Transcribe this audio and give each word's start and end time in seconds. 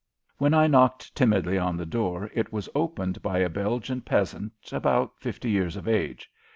When 0.39 0.55
I 0.55 0.65
knocked 0.65 1.15
timidly 1.15 1.59
on 1.59 1.77
the 1.77 1.85
door 1.85 2.31
it 2.33 2.51
was 2.51 2.67
opened 2.73 3.21
by 3.21 3.37
a 3.37 3.49
Belgian 3.49 4.01
peasant, 4.01 4.51
about 4.71 5.19
fifty 5.19 5.51
years 5.51 5.75
of 5.75 5.87
age. 5.87 6.31